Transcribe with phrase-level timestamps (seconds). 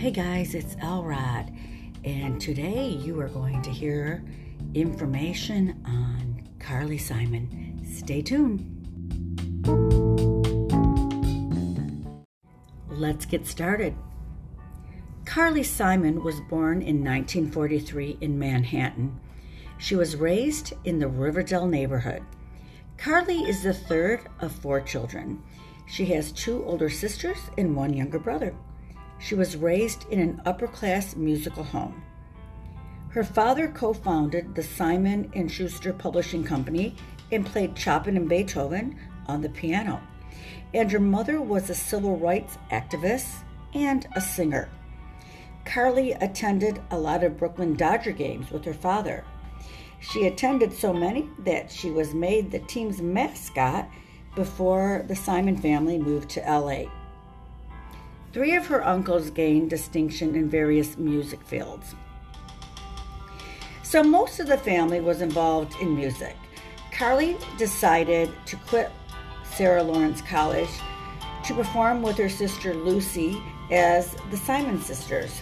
[0.00, 1.52] Hey guys, it's Elrod,
[2.04, 4.24] and today you are going to hear
[4.72, 7.82] information on Carly Simon.
[7.84, 8.64] Stay tuned.
[12.88, 13.94] Let's get started.
[15.26, 19.20] Carly Simon was born in 1943 in Manhattan.
[19.76, 22.22] She was raised in the Riverdale neighborhood.
[22.96, 25.42] Carly is the third of four children.
[25.86, 28.54] She has two older sisters and one younger brother.
[29.20, 32.02] She was raised in an upper class musical home.
[33.10, 36.96] Her father co-founded the Simon and Schuster Publishing Company
[37.30, 38.96] and played Chopin and Beethoven
[39.26, 40.00] on the piano.
[40.72, 43.42] And her mother was a civil rights activist
[43.74, 44.68] and a singer.
[45.64, 49.24] Carly attended a lot of Brooklyn Dodger games with her father.
[50.00, 53.88] She attended so many that she was made the team's mascot
[54.34, 56.84] before the Simon family moved to LA.
[58.32, 61.96] Three of her uncles gained distinction in various music fields.
[63.82, 66.36] So most of the family was involved in music.
[66.92, 68.92] Carly decided to quit
[69.42, 70.70] Sarah Lawrence College
[71.44, 75.40] to perform with her sister Lucy as the Simon Sisters.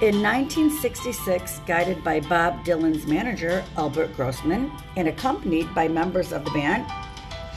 [0.00, 6.50] In 1966, guided by Bob Dylan's manager, Albert Grossman, and accompanied by members of the
[6.50, 6.86] band,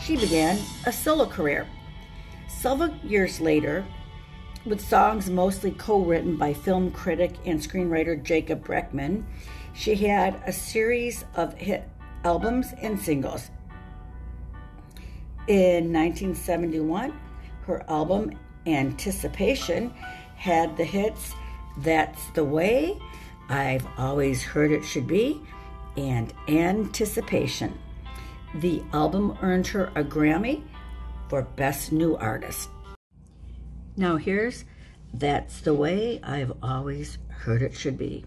[0.04, 1.66] she began a solo career.
[2.60, 3.86] Several years later,
[4.66, 9.24] with songs mostly co written by film critic and screenwriter Jacob Brackman,
[9.74, 11.90] she had a series of hit
[12.24, 13.50] albums and singles.
[15.48, 17.14] In 1971,
[17.66, 18.32] her album
[18.66, 19.94] Anticipation
[20.38, 21.34] had the hits
[21.80, 22.98] That's the Way,
[23.50, 25.42] I've Always Heard It Should Be,
[25.98, 27.78] and Anticipation.
[28.56, 30.64] The album earned her a Grammy
[31.34, 32.70] for Best New Artist.
[33.98, 34.66] Now, here's
[35.16, 38.24] That's the Way I've Always Heard It Should Be.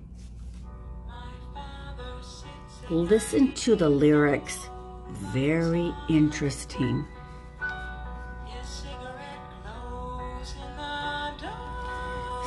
[2.90, 4.68] Listen to the lyrics,
[5.08, 7.06] very interesting.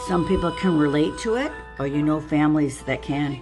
[0.09, 3.39] Some people can relate to it, or you know families that can.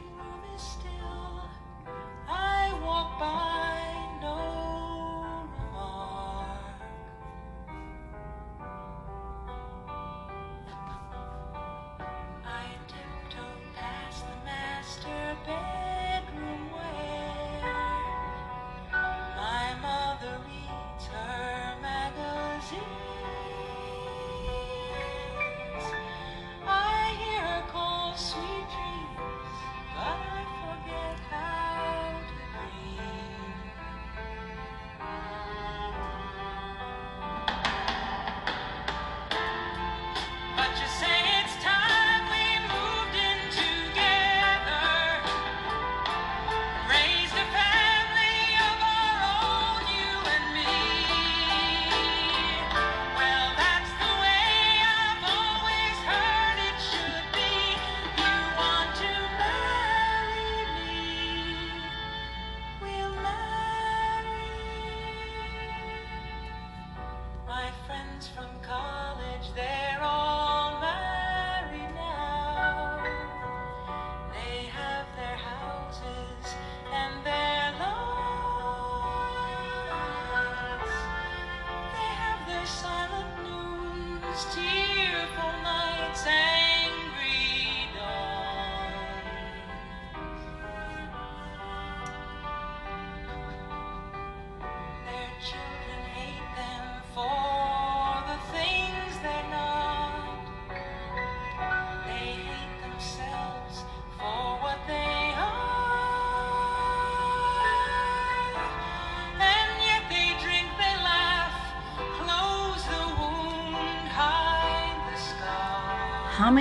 [84.55, 84.86] How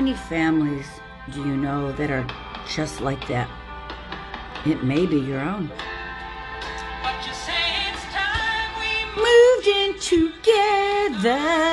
[0.06, 0.86] many families
[1.32, 2.24] do you know that are
[2.68, 3.50] just like that?
[4.64, 5.68] It may be your own.
[9.16, 11.65] Moved in together.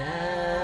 [0.00, 0.59] Yeah.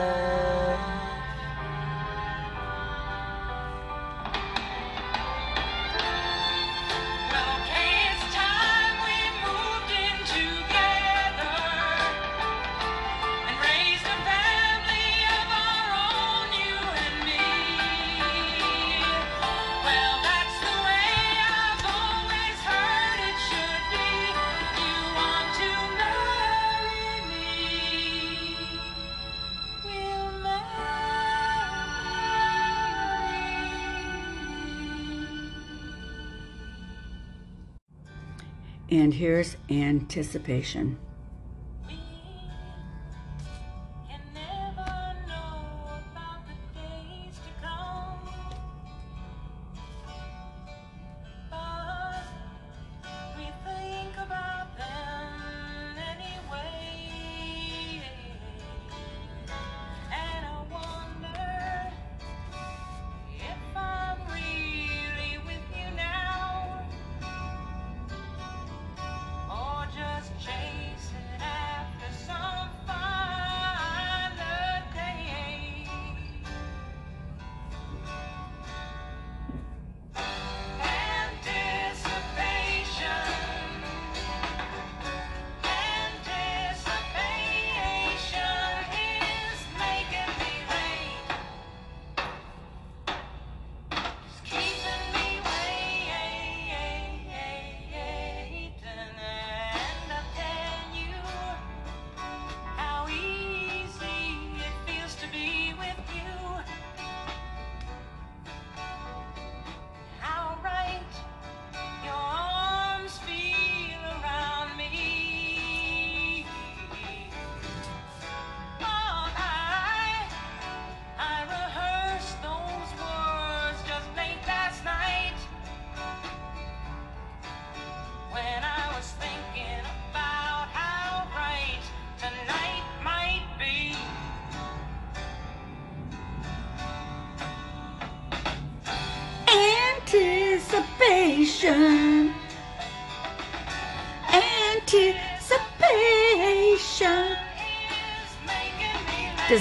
[39.17, 40.99] here's anticipation.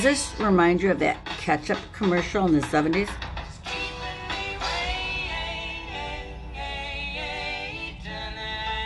[0.05, 3.09] this remind you of that ketchup commercial in the 70s?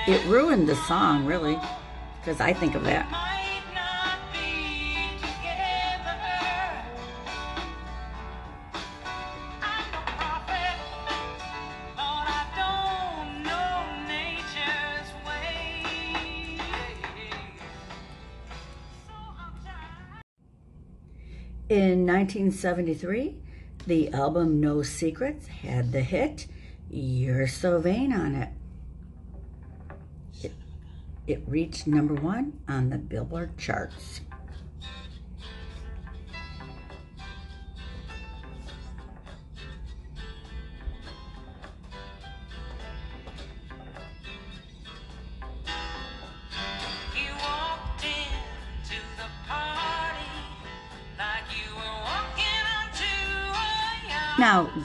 [0.07, 1.60] It ruined the song, really,
[2.21, 3.29] because I think of that.
[21.69, 23.35] In 1973,
[23.85, 26.47] the album No Secrets had the hit
[26.90, 28.49] You're So Vain on it.
[30.42, 30.54] It,
[31.28, 34.21] it reached number one on the Billboard charts.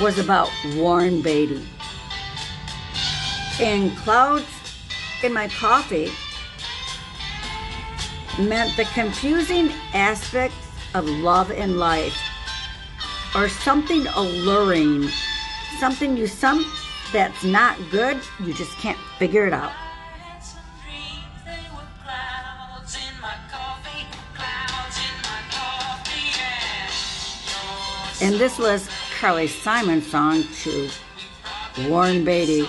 [0.00, 1.66] was about Warren Beatty.
[3.60, 4.46] And clouds
[5.22, 6.10] in my coffee
[8.38, 10.56] meant the confusing aspects
[10.94, 12.16] of love and life
[13.34, 15.08] or something alluring
[15.78, 16.70] something you some
[17.12, 19.72] that's not good you just can't figure it out
[28.22, 28.88] and this was
[29.22, 30.90] carly simon's song to
[31.86, 32.68] warren beatty.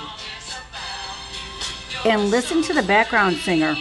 [2.05, 3.75] And listen to the background singer.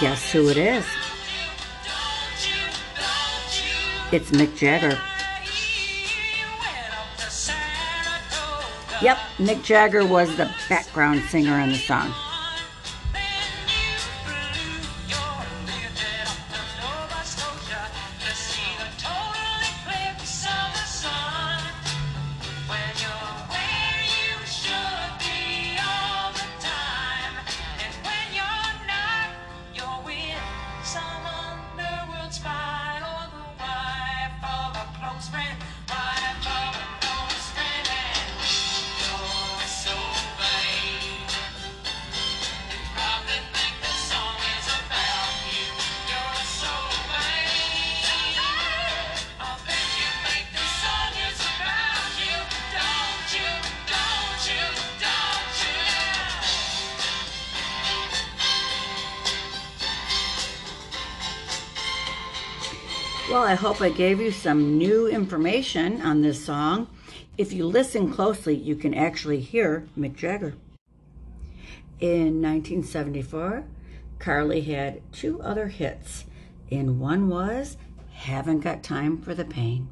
[0.00, 0.86] Guess who it is?
[4.12, 4.98] It's mick jagger.
[9.02, 12.14] Yep mick jagger was the background singer in the song
[63.36, 66.88] Well, I hope I gave you some new information on this song.
[67.36, 70.54] If you listen closely, you can actually hear Mick Jagger.
[72.00, 73.64] In 1974,
[74.18, 76.24] Carly had two other hits,
[76.70, 77.76] and one was
[78.14, 79.90] Haven't Got Time for the Pain.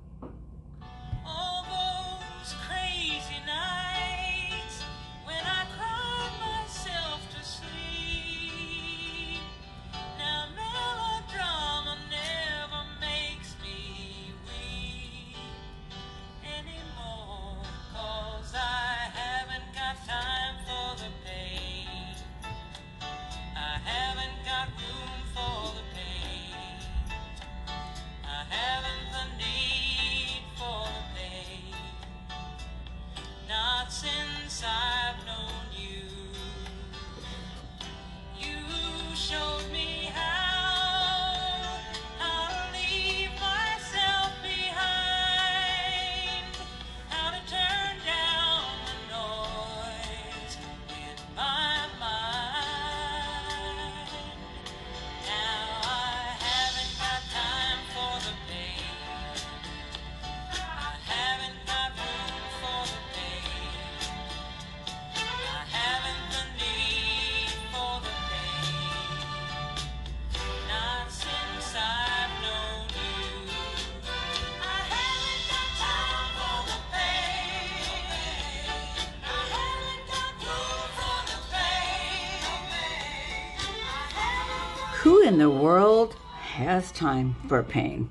[85.25, 88.11] In the world has time for pain?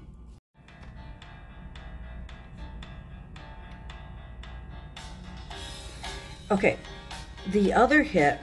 [6.49, 6.77] Okay,
[7.51, 8.39] the other hit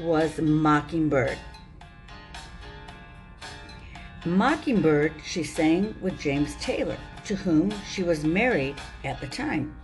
[0.00, 1.36] was Mockingbird.
[4.24, 6.96] Mockingbird, she sang with James Taylor,
[7.26, 9.76] to whom she was married at the time.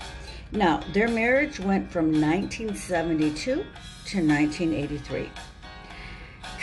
[0.50, 5.30] Now, their marriage went from 1972 to 1983.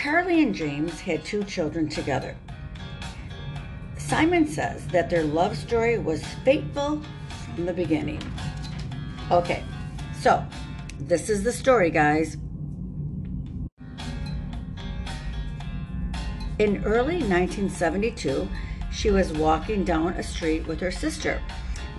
[0.01, 2.35] Carly and James had two children together.
[3.99, 7.03] Simon says that their love story was fateful
[7.53, 8.19] from the beginning.
[9.29, 9.63] Okay,
[10.19, 10.43] so
[11.01, 12.37] this is the story, guys.
[16.57, 18.49] In early 1972,
[18.91, 21.39] she was walking down a street with her sister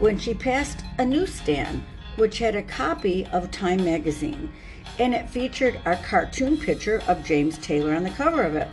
[0.00, 1.84] when she passed a newsstand
[2.16, 4.52] which had a copy of Time magazine
[4.98, 8.68] and it featured a cartoon picture of James Taylor on the cover of it.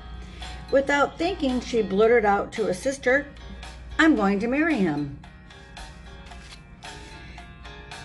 [0.71, 3.25] Without thinking, she blurted out to her sister,
[3.97, 5.19] I'm going to marry him.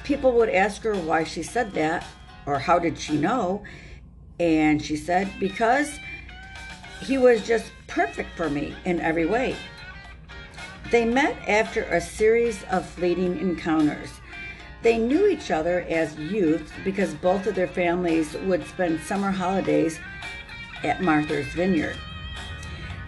[0.04, 2.06] People would ask her why she said that
[2.46, 3.62] or how did she know,
[4.38, 5.98] and she said, Because
[7.00, 9.56] he was just perfect for me in every way.
[10.90, 14.10] They met after a series of fleeting encounters.
[14.84, 19.98] They knew each other as youths because both of their families would spend summer holidays
[20.82, 21.96] at Martha's Vineyard.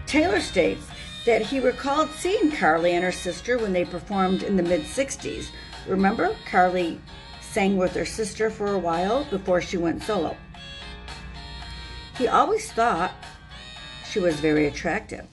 [0.07, 0.87] Taylor states
[1.27, 5.49] that he recalled seeing Carly and her sister when they performed in the mid 60s.
[5.87, 6.99] Remember, Carly
[7.41, 10.35] sang with her sister for a while before she went solo.
[12.17, 13.11] He always thought
[14.09, 15.27] she was very attractive.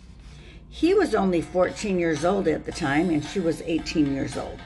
[0.69, 4.61] He was only 14 years old at the time, and she was 18 years old.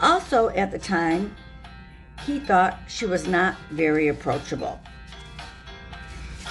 [0.00, 1.34] Also, at the time,
[2.24, 4.80] he thought she was not very approachable.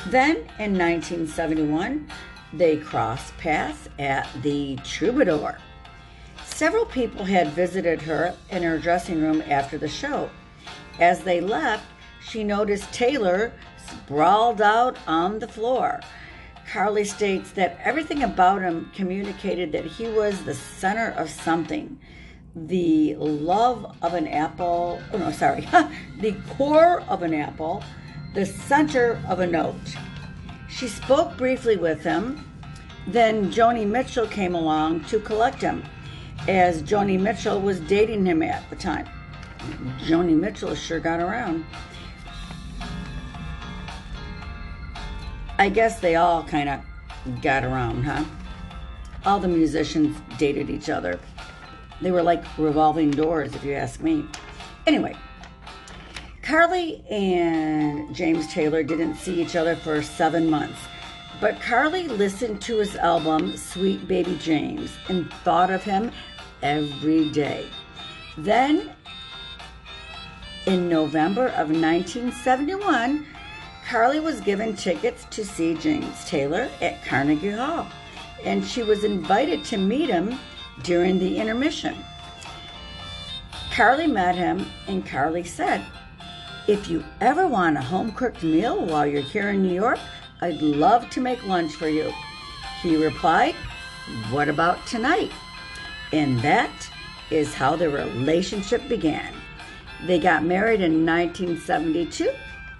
[0.07, 2.09] Then, in 1971,
[2.53, 5.57] they crossed paths at the Troubadour.
[6.45, 10.29] Several people had visited her in her dressing room after the show.
[10.99, 11.85] As they left,
[12.21, 13.53] she noticed Taylor
[13.87, 16.01] sprawled out on the floor.
[16.71, 21.97] Carly states that everything about him communicated that he was the center of something.
[22.55, 25.67] The love of an apple, oh no, sorry,
[26.19, 27.83] the core of an apple,
[28.33, 29.75] the center of a note.
[30.69, 32.43] She spoke briefly with him.
[33.07, 35.83] Then Joni Mitchell came along to collect him,
[36.47, 39.07] as Joni Mitchell was dating him at the time.
[39.99, 41.65] Joni Mitchell sure got around.
[45.59, 48.23] I guess they all kind of got around, huh?
[49.25, 51.19] All the musicians dated each other.
[52.01, 54.25] They were like revolving doors, if you ask me.
[54.85, 55.15] Anyway,
[56.43, 60.79] Carly and James Taylor didn't see each other for seven months,
[61.41, 66.11] but Carly listened to his album, Sweet Baby James, and thought of him
[66.61, 67.65] every day.
[68.37, 68.91] Then,
[70.67, 73.25] in November of 1971,
[73.87, 77.87] Carly was given tickets to see James Taylor at Carnegie Hall,
[78.43, 80.37] and she was invited to meet him
[80.83, 81.95] during the intermission.
[83.71, 85.85] Carly met him, and Carly said,
[86.67, 89.99] If you ever want a home cooked meal while you're here in New York,
[90.41, 92.11] I'd love to make lunch for you.
[92.81, 93.55] He replied,
[94.31, 95.31] What about tonight?
[96.11, 96.71] And that
[97.29, 99.33] is how the relationship began.
[100.05, 102.31] They got married in 1972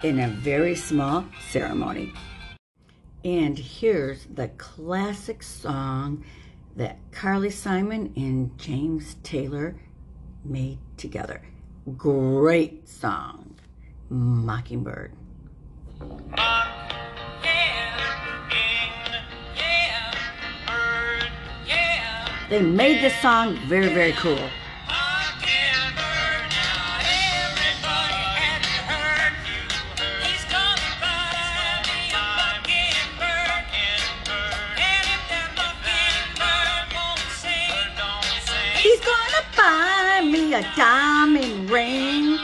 [0.04, 2.14] in a very small ceremony.
[3.24, 6.24] And here's the classic song
[6.78, 9.76] that Carly Simon and James Taylor
[10.46, 11.42] made together.
[11.98, 13.56] Great song,
[14.10, 15.12] Mockingbird.
[22.50, 24.40] They made this song very, very cool.
[40.58, 42.37] A diamond ring.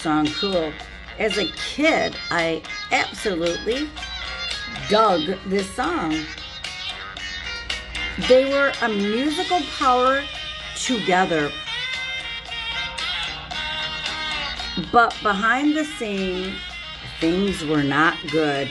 [0.00, 0.72] Song cool.
[1.18, 3.88] As a kid, I absolutely
[4.88, 6.16] dug this song.
[8.28, 10.22] They were a musical power
[10.76, 11.50] together.
[14.90, 16.54] But behind the scene,
[17.20, 18.70] things were not good.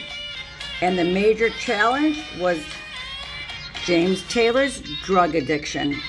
[0.81, 2.63] And the major challenge was
[3.85, 5.99] James Taylor's drug addiction.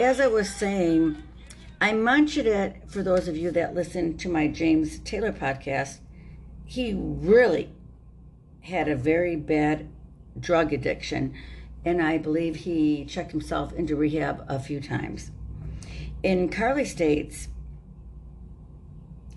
[0.00, 1.22] As I was saying,
[1.78, 5.98] I mentioned it for those of you that listen to my James Taylor podcast.
[6.64, 7.70] He really
[8.62, 9.90] had a very bad
[10.38, 11.34] drug addiction,
[11.84, 15.32] and I believe he checked himself into rehab a few times.
[16.22, 17.48] In Carly states,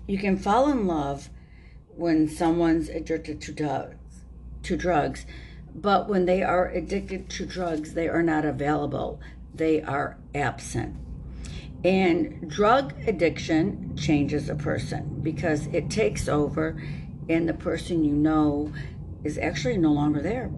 [0.06, 1.28] you can fall in love
[1.94, 3.96] when someone's addicted to drugs,
[4.62, 5.26] to drugs,
[5.74, 9.20] but when they are addicted to drugs, they are not available.
[9.54, 10.96] They are absent.
[11.84, 16.82] And drug addiction changes a person because it takes over,
[17.28, 18.72] and the person you know
[19.22, 20.50] is actually no longer there.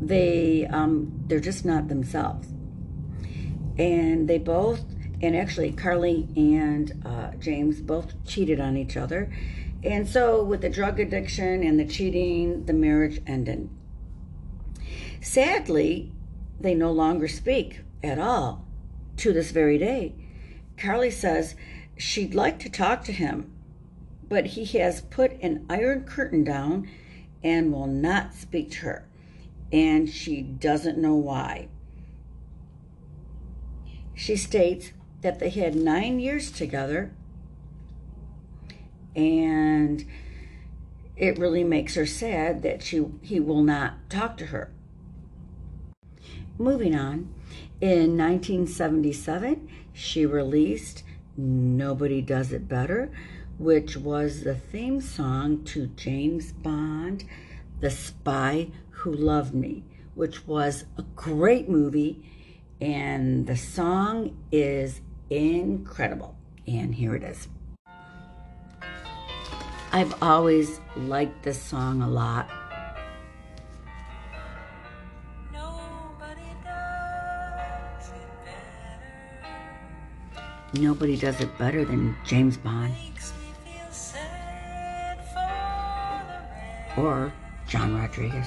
[0.00, 2.48] They um, they're just not themselves,
[3.76, 4.84] and they both
[5.20, 9.32] and actually Carly and uh, James both cheated on each other,
[9.82, 13.68] and so with the drug addiction and the cheating, the marriage ended.
[15.20, 16.12] Sadly,
[16.60, 18.64] they no longer speak at all
[19.18, 20.14] to this very day.
[20.76, 21.54] Carly says
[21.96, 23.52] she'd like to talk to him,
[24.28, 26.88] but he has put an iron curtain down
[27.42, 29.08] and will not speak to her,
[29.72, 31.68] and she doesn't know why.
[34.14, 37.12] She states that they had nine years together,
[39.14, 40.04] and
[41.16, 44.70] it really makes her sad that she he will not talk to her.
[46.58, 47.32] Moving on,
[47.80, 51.02] in 1977, she released
[51.36, 53.10] Nobody Does It Better,
[53.58, 57.24] which was the theme song to James Bond,
[57.80, 62.22] The Spy Who Loved Me, which was a great movie,
[62.80, 66.36] and the song is incredible.
[66.66, 67.48] And here it is.
[69.92, 72.50] I've always liked this song a lot.
[80.74, 82.94] Nobody does it better than James Bond
[86.96, 87.32] or
[87.68, 88.46] John Rodriguez.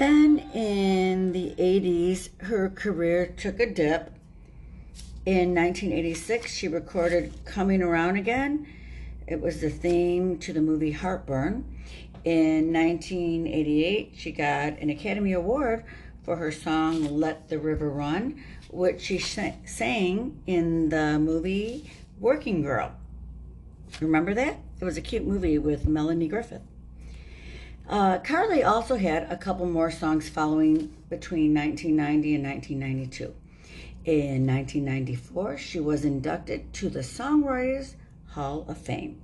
[0.00, 4.14] Then in the 80s, her career took a dip.
[5.26, 8.66] In 1986, she recorded Coming Around Again.
[9.26, 11.66] It was the theme to the movie Heartburn.
[12.24, 15.84] In 1988, she got an Academy Award
[16.22, 22.92] for her song Let the River Run, which she sang in the movie Working Girl.
[24.00, 24.60] Remember that?
[24.80, 26.62] It was a cute movie with Melanie Griffith.
[27.90, 33.34] Uh, Carly also had a couple more songs following between 1990 and 1992.
[34.04, 37.96] In 1994, she was inducted to the Songwriters
[38.28, 39.20] Hall of Fame.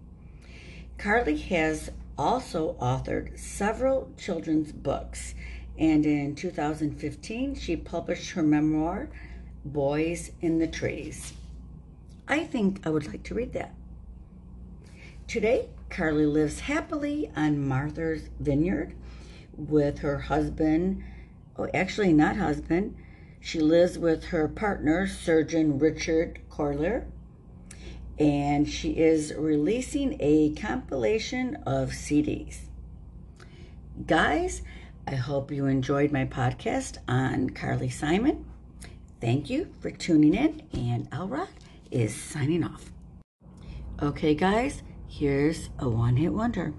[0.98, 5.36] Carly has also authored several children's books,
[5.78, 9.08] and in 2015, she published her memoir,
[9.64, 11.34] Boys in the Trees.
[12.26, 13.76] I think I would like to read that.
[15.28, 18.94] Today, Carly lives happily on Martha's Vineyard
[19.56, 21.02] with her husband.
[21.56, 22.96] Oh, actually, not husband.
[23.40, 27.06] She lives with her partner, Surgeon Richard Koehler.
[28.18, 32.60] And she is releasing a compilation of CDs.
[34.06, 34.62] Guys,
[35.06, 38.44] I hope you enjoyed my podcast on Carly Simon.
[39.20, 41.48] Thank you for tuning in, and Elrod
[41.90, 42.90] is signing off.
[44.02, 44.82] Okay, guys,
[45.18, 46.74] here's a one hit wonder.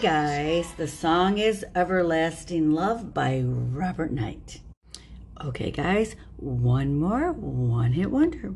[0.00, 4.60] Guys, the song is Everlasting Love by Robert Knight.
[5.44, 8.54] Okay, guys, one more one hit wonder.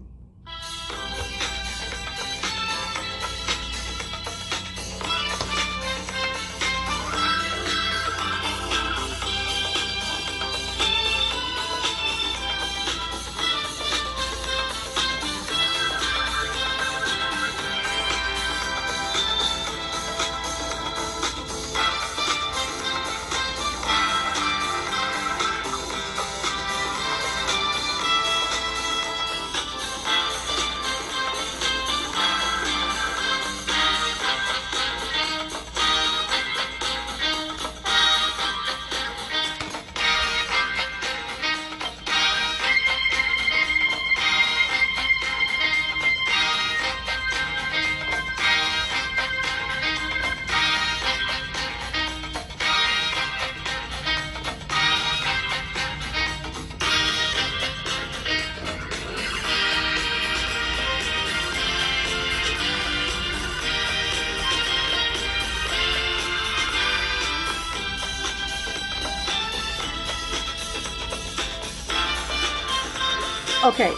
[73.65, 73.95] Okay.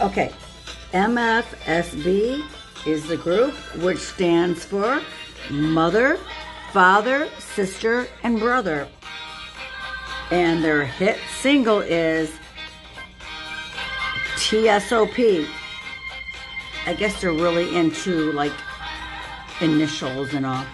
[0.00, 0.30] Okay.
[0.92, 2.44] MFSB
[2.86, 5.02] is the group which stands for
[5.50, 6.20] Mother,
[6.72, 8.86] Father, Sister, and Brother.
[10.30, 12.30] And their hit single is
[14.36, 15.48] TSOP.
[16.86, 18.52] I guess they're really into like
[19.60, 20.64] initials and all.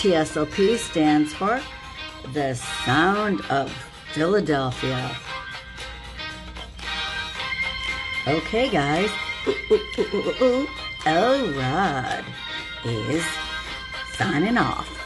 [0.00, 1.60] TSOP stands for
[2.32, 3.70] The Sound of
[4.14, 5.14] Philadelphia.
[8.26, 9.10] Okay, guys.
[9.46, 10.68] Ooh, ooh, ooh, ooh, ooh.
[11.04, 12.24] Elrod
[12.86, 13.22] is
[14.14, 14.99] signing off.